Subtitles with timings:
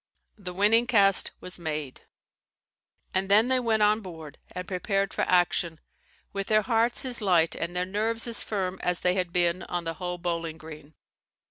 [0.39, 2.01] The winning cast was made;
[3.13, 5.79] and then they went on board and prepared for action,
[6.33, 9.83] with their hearts as light and their nerves as firm as they had been on
[9.83, 10.95] the Hoe Bowling Green.